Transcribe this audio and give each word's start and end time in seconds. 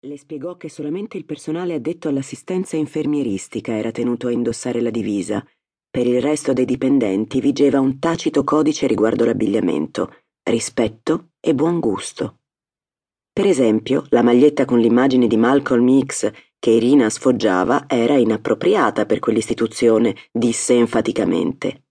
Le 0.00 0.18
spiegò 0.18 0.56
che 0.56 0.68
solamente 0.68 1.16
il 1.16 1.24
personale 1.24 1.74
addetto 1.74 2.08
all'assistenza 2.08 2.76
infermieristica 2.76 3.72
era 3.72 3.90
tenuto 3.90 4.28
a 4.28 4.30
indossare 4.30 4.80
la 4.82 4.90
divisa. 4.90 5.44
Per 5.90 6.06
il 6.06 6.20
resto 6.20 6.52
dei 6.52 6.66
dipendenti 6.66 7.40
vigeva 7.40 7.80
un 7.80 7.98
tacito 7.98 8.44
codice 8.44 8.86
riguardo 8.86 9.24
l'abbigliamento, 9.24 10.14
rispetto 10.42 11.30
e 11.40 11.54
buon 11.54 11.80
gusto. 11.80 12.40
Per 13.32 13.46
esempio, 13.46 14.04
la 14.10 14.22
maglietta 14.22 14.66
con 14.66 14.78
l'immagine 14.78 15.26
di 15.26 15.36
Malcolm 15.38 16.04
X 16.04 16.30
che 16.58 16.70
Irina 16.70 17.08
sfoggiava 17.08 17.86
era 17.88 18.16
inappropriata 18.16 19.06
per 19.06 19.18
quell'istituzione, 19.18 20.14
disse 20.30 20.74
enfaticamente. 20.74 21.84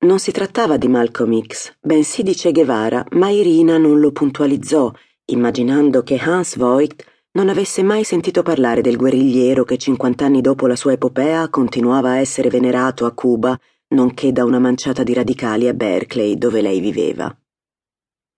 Non 0.00 0.18
si 0.18 0.32
trattava 0.32 0.76
di 0.76 0.88
Malcolm 0.88 1.40
X, 1.40 1.76
bensì 1.80 2.24
di 2.24 2.34
Che 2.34 2.50
Guevara, 2.50 3.06
ma 3.12 3.30
Irina 3.30 3.78
non 3.78 4.00
lo 4.00 4.10
puntualizzò, 4.10 4.92
immaginando 5.26 6.02
che 6.02 6.16
Hans 6.18 6.56
Voigt 6.56 7.10
non 7.32 7.48
avesse 7.48 7.82
mai 7.82 8.04
sentito 8.04 8.42
parlare 8.42 8.82
del 8.82 8.96
guerrigliero 8.96 9.64
che 9.64 9.78
cinquant'anni 9.78 10.40
dopo 10.40 10.66
la 10.66 10.76
sua 10.76 10.92
epopea 10.92 11.48
continuava 11.48 12.10
a 12.10 12.18
essere 12.18 12.50
venerato 12.50 13.06
a 13.06 13.12
Cuba, 13.12 13.58
nonché 13.88 14.32
da 14.32 14.44
una 14.44 14.58
manciata 14.58 15.02
di 15.02 15.14
radicali 15.14 15.68
a 15.68 15.74
Berkeley, 15.74 16.36
dove 16.36 16.60
lei 16.60 16.80
viveva. 16.80 17.34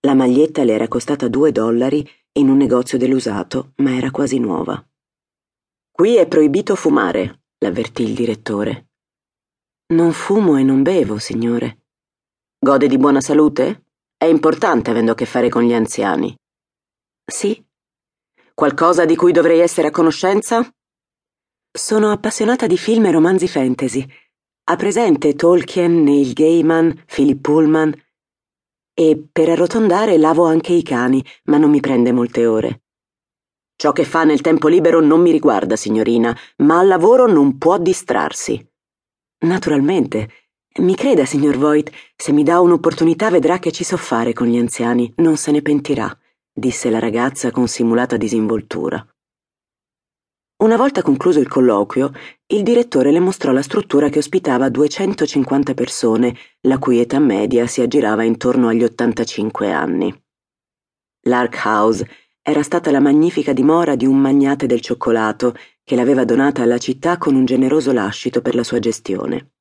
La 0.00 0.14
maglietta 0.14 0.64
le 0.64 0.72
era 0.72 0.88
costata 0.88 1.28
due 1.28 1.52
dollari 1.52 2.06
in 2.32 2.48
un 2.48 2.56
negozio 2.56 2.98
dell'usato, 2.98 3.72
ma 3.76 3.94
era 3.94 4.10
quasi 4.10 4.38
nuova. 4.38 4.84
Qui 5.90 6.16
è 6.16 6.26
proibito 6.26 6.74
fumare, 6.74 7.44
l'avvertì 7.58 8.02
il 8.02 8.14
direttore. 8.14 8.88
Non 9.92 10.12
fumo 10.12 10.56
e 10.56 10.62
non 10.62 10.82
bevo, 10.82 11.18
signore. 11.18 11.84
Gode 12.58 12.88
di 12.88 12.98
buona 12.98 13.20
salute? 13.20 13.84
È 14.16 14.24
importante 14.24 14.90
avendo 14.90 15.12
a 15.12 15.14
che 15.14 15.26
fare 15.26 15.48
con 15.48 15.62
gli 15.62 15.72
anziani. 15.72 16.34
Sì, 17.24 17.62
Qualcosa 18.54 19.06
di 19.06 19.16
cui 19.16 19.32
dovrei 19.32 19.60
essere 19.60 19.88
a 19.88 19.90
conoscenza? 19.90 20.68
Sono 21.70 22.10
appassionata 22.10 22.66
di 22.66 22.76
film 22.76 23.06
e 23.06 23.10
romanzi 23.10 23.48
fantasy. 23.48 24.06
Ha 24.64 24.76
presente 24.76 25.34
Tolkien, 25.34 26.02
Neil 26.02 26.34
Gaiman, 26.34 27.04
Philip 27.06 27.40
Pullman? 27.40 27.94
E 28.92 29.26
per 29.32 29.48
arrotondare 29.48 30.18
lavo 30.18 30.44
anche 30.44 30.74
i 30.74 30.82
cani, 30.82 31.24
ma 31.44 31.56
non 31.56 31.70
mi 31.70 31.80
prende 31.80 32.12
molte 32.12 32.44
ore. 32.44 32.82
Ciò 33.74 33.92
che 33.92 34.04
fa 34.04 34.24
nel 34.24 34.42
tempo 34.42 34.68
libero 34.68 35.00
non 35.00 35.22
mi 35.22 35.30
riguarda, 35.30 35.74
signorina, 35.74 36.36
ma 36.58 36.78
al 36.78 36.88
lavoro 36.88 37.26
non 37.26 37.56
può 37.56 37.78
distrarsi. 37.78 38.64
Naturalmente. 39.46 40.28
Mi 40.80 40.94
creda, 40.94 41.24
signor 41.24 41.56
Voigt, 41.56 41.90
se 42.16 42.32
mi 42.32 42.42
dà 42.42 42.60
un'opportunità 42.60 43.30
vedrà 43.30 43.58
che 43.58 43.72
ci 43.72 43.82
so 43.82 43.96
fare 43.96 44.34
con 44.34 44.46
gli 44.46 44.58
anziani, 44.58 45.10
non 45.16 45.38
se 45.38 45.52
ne 45.52 45.62
pentirà 45.62 46.14
disse 46.52 46.90
la 46.90 46.98
ragazza 46.98 47.50
con 47.50 47.66
simulata 47.66 48.16
disinvoltura. 48.16 49.04
Una 50.62 50.76
volta 50.76 51.02
concluso 51.02 51.40
il 51.40 51.48
colloquio, 51.48 52.12
il 52.46 52.62
direttore 52.62 53.10
le 53.10 53.18
mostrò 53.18 53.50
la 53.50 53.62
struttura 53.62 54.08
che 54.10 54.18
ospitava 54.18 54.68
250 54.68 55.74
persone, 55.74 56.36
la 56.60 56.78
cui 56.78 57.00
età 57.00 57.18
media 57.18 57.66
si 57.66 57.80
aggirava 57.80 58.22
intorno 58.22 58.68
agli 58.68 58.84
85 58.84 59.72
anni. 59.72 60.24
L'Ark 61.22 61.60
House 61.64 62.08
era 62.40 62.62
stata 62.62 62.90
la 62.90 63.00
magnifica 63.00 63.52
dimora 63.52 63.96
di 63.96 64.06
un 64.06 64.18
magnate 64.18 64.66
del 64.66 64.80
cioccolato 64.80 65.54
che 65.82 65.96
l'aveva 65.96 66.24
donata 66.24 66.62
alla 66.62 66.78
città 66.78 67.18
con 67.18 67.34
un 67.34 67.44
generoso 67.44 67.92
lascito 67.92 68.40
per 68.40 68.54
la 68.54 68.62
sua 68.62 68.78
gestione. 68.78 69.54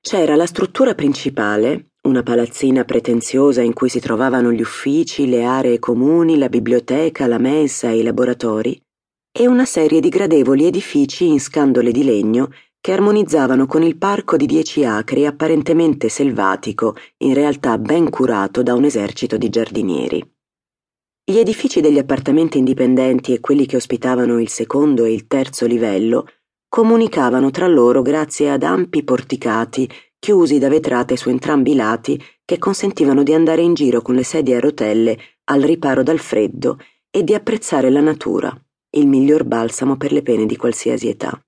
C'era 0.00 0.36
la 0.36 0.46
struttura 0.46 0.94
principale, 0.94 1.87
una 2.02 2.22
palazzina 2.22 2.84
pretenziosa 2.84 3.60
in 3.60 3.72
cui 3.72 3.88
si 3.88 4.00
trovavano 4.00 4.52
gli 4.52 4.60
uffici, 4.60 5.28
le 5.28 5.44
aree 5.44 5.78
comuni, 5.78 6.38
la 6.38 6.48
biblioteca, 6.48 7.26
la 7.26 7.38
mensa 7.38 7.90
e 7.90 7.98
i 7.98 8.02
laboratori, 8.02 8.80
e 9.30 9.46
una 9.46 9.64
serie 9.64 10.00
di 10.00 10.08
gradevoli 10.08 10.64
edifici 10.64 11.26
in 11.26 11.40
scandole 11.40 11.92
di 11.92 12.04
legno 12.04 12.50
che 12.80 12.92
armonizzavano 12.92 13.66
con 13.66 13.82
il 13.82 13.98
parco 13.98 14.36
di 14.36 14.46
dieci 14.46 14.84
acri 14.84 15.26
apparentemente 15.26 16.08
selvatico, 16.08 16.96
in 17.18 17.34
realtà 17.34 17.76
ben 17.76 18.08
curato 18.08 18.62
da 18.62 18.74
un 18.74 18.84
esercito 18.84 19.36
di 19.36 19.48
giardinieri. 19.48 20.36
Gli 21.24 21.36
edifici 21.36 21.80
degli 21.80 21.98
appartamenti 21.98 22.56
indipendenti 22.56 23.34
e 23.34 23.40
quelli 23.40 23.66
che 23.66 23.76
ospitavano 23.76 24.40
il 24.40 24.48
secondo 24.48 25.04
e 25.04 25.12
il 25.12 25.26
terzo 25.26 25.66
livello 25.66 26.26
comunicavano 26.68 27.50
tra 27.50 27.66
loro 27.66 28.00
grazie 28.02 28.50
ad 28.50 28.62
ampi 28.62 29.02
porticati 29.02 29.90
chiusi 30.18 30.58
da 30.58 30.68
vetrate 30.68 31.16
su 31.16 31.28
entrambi 31.28 31.72
i 31.72 31.76
lati 31.76 32.22
che 32.44 32.58
consentivano 32.58 33.22
di 33.22 33.32
andare 33.32 33.62
in 33.62 33.74
giro 33.74 34.02
con 34.02 34.14
le 34.14 34.24
sedie 34.24 34.56
a 34.56 34.60
rotelle 34.60 35.18
al 35.44 35.62
riparo 35.62 36.02
dal 36.02 36.18
freddo 36.18 36.78
e 37.10 37.24
di 37.24 37.34
apprezzare 37.34 37.90
la 37.90 38.00
natura, 38.00 38.52
il 38.90 39.06
miglior 39.06 39.44
balsamo 39.44 39.96
per 39.96 40.12
le 40.12 40.22
pene 40.22 40.46
di 40.46 40.56
qualsiasi 40.56 41.08
età. 41.08 41.40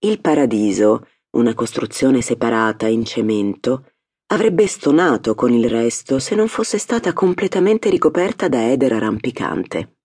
Il 0.00 0.20
paradiso, 0.20 1.06
una 1.30 1.54
costruzione 1.54 2.20
separata 2.20 2.86
in 2.86 3.04
cemento, 3.04 3.92
avrebbe 4.30 4.66
stonato 4.66 5.34
con 5.34 5.52
il 5.52 5.68
resto 5.68 6.18
se 6.18 6.34
non 6.34 6.48
fosse 6.48 6.78
stata 6.78 7.12
completamente 7.12 7.88
ricoperta 7.88 8.48
da 8.48 8.70
edera 8.70 8.98
rampicante. 8.98 9.96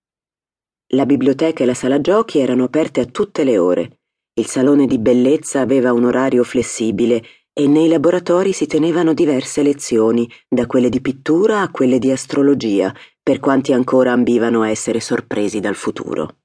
La 0.94 1.06
biblioteca 1.06 1.64
e 1.64 1.66
la 1.66 1.74
sala 1.74 2.00
giochi 2.02 2.40
erano 2.40 2.66
aperte 2.66 3.02
a 3.02 3.06
tutte 3.06 3.44
le 3.44 3.58
ore. 3.58 4.00
Il 4.34 4.46
salone 4.46 4.86
di 4.86 5.00
bellezza 5.00 5.60
aveva 5.60 5.92
un 5.92 6.06
orario 6.06 6.44
flessibile 6.44 7.24
e 7.54 7.68
nei 7.68 7.88
laboratori 7.88 8.52
si 8.52 8.66
tenevano 8.66 9.14
diverse 9.14 9.62
lezioni, 9.62 10.28
da 10.50 10.66
quelle 10.66 10.90
di 10.90 11.02
pittura 11.02 11.62
a 11.62 11.70
quelle 11.70 12.00
di 12.00 12.10
astrologia, 12.10 12.94
per 13.22 13.40
quanti 13.40 13.72
ancora 13.72 14.12
ambivano 14.12 14.64
a 14.64 14.70
essere 14.70 15.00
sorpresi 15.00 15.60
dal 15.60 15.76
futuro. 15.76 16.38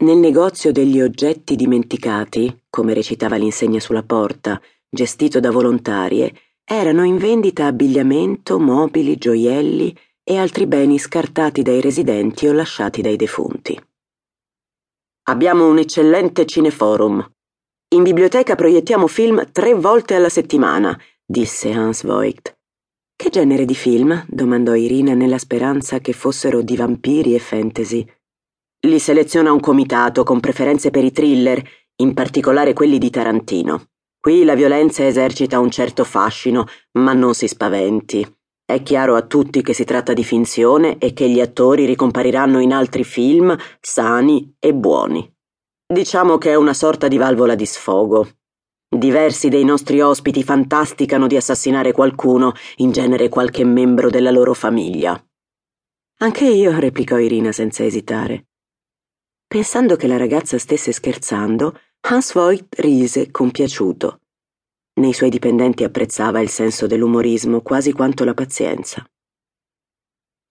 Nel 0.00 0.16
negozio 0.16 0.72
degli 0.72 1.00
oggetti 1.00 1.54
dimenticati, 1.54 2.64
come 2.68 2.92
recitava 2.92 3.36
l'insegna 3.36 3.78
sulla 3.78 4.02
porta, 4.02 4.60
gestito 4.88 5.38
da 5.38 5.50
volontarie, 5.50 6.34
erano 6.64 7.04
in 7.04 7.16
vendita 7.16 7.66
abbigliamento, 7.66 8.58
mobili, 8.58 9.16
gioielli 9.16 9.96
e 10.24 10.36
altri 10.38 10.66
beni 10.66 10.98
scartati 10.98 11.62
dai 11.62 11.80
residenti 11.80 12.46
o 12.46 12.52
lasciati 12.52 13.02
dai 13.02 13.16
defunti. 13.16 13.78
Abbiamo 15.24 15.68
un 15.68 15.78
eccellente 15.78 16.46
cineforum, 16.46 17.24
in 17.92 18.02
biblioteca 18.04 18.54
proiettiamo 18.54 19.08
film 19.08 19.50
tre 19.50 19.74
volte 19.74 20.14
alla 20.14 20.28
settimana, 20.28 20.96
disse 21.24 21.72
Hans 21.72 22.04
Voigt. 22.04 22.56
Che 23.16 23.30
genere 23.30 23.64
di 23.64 23.74
film? 23.74 24.24
domandò 24.28 24.74
Irina 24.74 25.14
nella 25.14 25.38
speranza 25.38 25.98
che 25.98 26.12
fossero 26.12 26.62
di 26.62 26.76
vampiri 26.76 27.34
e 27.34 27.40
fantasy. 27.40 28.06
Li 28.86 28.98
seleziona 28.98 29.52
un 29.52 29.58
comitato 29.58 30.22
con 30.22 30.38
preferenze 30.38 30.90
per 30.90 31.04
i 31.04 31.10
thriller, 31.10 31.60
in 31.96 32.14
particolare 32.14 32.74
quelli 32.74 32.98
di 32.98 33.10
Tarantino. 33.10 33.86
Qui 34.20 34.44
la 34.44 34.54
violenza 34.54 35.04
esercita 35.04 35.58
un 35.58 35.70
certo 35.70 36.04
fascino, 36.04 36.66
ma 36.92 37.12
non 37.12 37.34
si 37.34 37.48
spaventi. 37.48 38.24
È 38.64 38.82
chiaro 38.84 39.16
a 39.16 39.22
tutti 39.22 39.62
che 39.62 39.74
si 39.74 39.84
tratta 39.84 40.12
di 40.12 40.22
finzione 40.22 40.96
e 40.98 41.12
che 41.12 41.28
gli 41.28 41.40
attori 41.40 41.86
ricompariranno 41.86 42.60
in 42.60 42.72
altri 42.72 43.02
film 43.02 43.56
sani 43.80 44.54
e 44.60 44.72
buoni. 44.72 45.38
Diciamo 45.92 46.38
che 46.38 46.50
è 46.50 46.54
una 46.54 46.72
sorta 46.72 47.08
di 47.08 47.16
valvola 47.16 47.56
di 47.56 47.66
sfogo. 47.66 48.28
Diversi 48.88 49.48
dei 49.48 49.64
nostri 49.64 50.00
ospiti 50.00 50.44
fantasticano 50.44 51.26
di 51.26 51.34
assassinare 51.34 51.90
qualcuno, 51.90 52.52
in 52.76 52.92
genere 52.92 53.28
qualche 53.28 53.64
membro 53.64 54.08
della 54.08 54.30
loro 54.30 54.54
famiglia. 54.54 55.20
Anche 56.18 56.44
io, 56.44 56.78
replicò 56.78 57.18
Irina 57.18 57.50
senza 57.50 57.84
esitare. 57.84 58.50
Pensando 59.48 59.96
che 59.96 60.06
la 60.06 60.16
ragazza 60.16 60.58
stesse 60.58 60.92
scherzando, 60.92 61.76
Hans 62.02 62.34
Voigt 62.34 62.78
rise 62.78 63.32
compiaciuto. 63.32 64.20
Nei 65.00 65.12
suoi 65.12 65.30
dipendenti 65.30 65.82
apprezzava 65.82 66.38
il 66.38 66.50
senso 66.50 66.86
dell'umorismo 66.86 67.62
quasi 67.62 67.90
quanto 67.90 68.22
la 68.22 68.34
pazienza. 68.34 69.04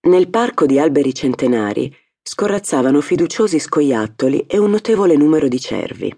Nel 0.01 0.29
parco 0.29 0.65
di 0.65 0.79
alberi 0.79 1.13
centenari 1.13 1.95
scorrazzavano 2.21 3.01
fiduciosi 3.01 3.59
scoiattoli 3.59 4.45
e 4.47 4.57
un 4.57 4.71
notevole 4.71 5.15
numero 5.15 5.47
di 5.47 5.59
cervi. 5.59 6.15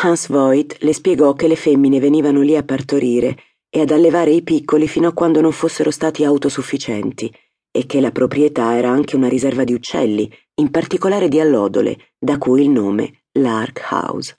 Hans 0.00 0.28
Voigt 0.28 0.76
le 0.80 0.92
spiegò 0.92 1.32
che 1.34 1.48
le 1.48 1.56
femmine 1.56 1.98
venivano 1.98 2.40
lì 2.40 2.56
a 2.56 2.62
partorire 2.62 3.36
e 3.68 3.80
ad 3.80 3.90
allevare 3.90 4.30
i 4.30 4.42
piccoli 4.42 4.86
fino 4.86 5.08
a 5.08 5.12
quando 5.12 5.40
non 5.40 5.52
fossero 5.52 5.90
stati 5.90 6.24
autosufficienti 6.24 7.32
e 7.70 7.86
che 7.86 8.00
la 8.00 8.12
proprietà 8.12 8.76
era 8.76 8.90
anche 8.90 9.16
una 9.16 9.28
riserva 9.28 9.64
di 9.64 9.74
uccelli, 9.74 10.30
in 10.54 10.70
particolare 10.70 11.28
di 11.28 11.38
allodole, 11.38 12.14
da 12.18 12.38
cui 12.38 12.62
il 12.62 12.70
nome 12.70 13.24
Lark 13.32 13.86
House. 13.90 14.38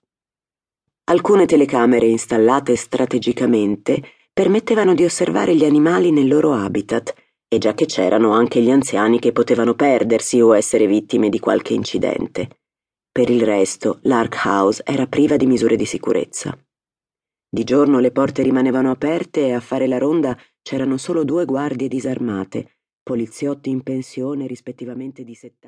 Alcune 1.06 1.46
telecamere 1.46 2.08
installate 2.08 2.76
strategicamente 2.76 4.02
permettevano 4.32 4.94
di 4.94 5.04
osservare 5.04 5.56
gli 5.56 5.66
animali 5.66 6.12
nel 6.12 6.28
loro 6.28 6.54
habitat 6.54 7.14
e 7.52 7.58
già 7.58 7.74
che 7.74 7.88
c'erano 7.88 8.32
anche 8.32 8.62
gli 8.62 8.70
anziani 8.70 9.20
che 9.20 9.32
potevano 9.32 9.74
perdersi 9.74 10.40
o 10.40 10.56
essere 10.56 10.86
vittime 10.86 11.30
di 11.30 11.40
qualche 11.40 11.74
incidente. 11.74 12.60
Per 13.12 13.30
il 13.30 13.44
resto, 13.44 14.00
l'Ark 14.04 14.40
House 14.46 14.84
era 14.86 15.08
priva 15.08 15.36
di 15.36 15.48
misure 15.48 15.76
di 15.76 15.86
sicurezza. 15.86 16.58
Di 17.52 17.64
giorno 17.64 18.00
le 18.00 18.12
porte 18.12 18.44
rimanevano 18.44 18.92
aperte 18.92 19.48
e 19.48 19.54
a 19.54 19.60
fare 19.60 19.88
la 19.88 19.98
ronda 19.98 20.38
c'erano 20.62 20.98
solo 20.98 21.24
due 21.24 21.46
guardie 21.46 21.88
disarmate, 21.88 22.78
poliziotti 23.02 23.72
in 23.72 23.82
pensione 23.82 24.46
rispettivamente 24.46 25.24
di 25.24 25.34
70 25.34 25.68